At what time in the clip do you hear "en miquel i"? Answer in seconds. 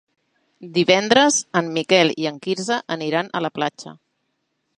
1.61-2.27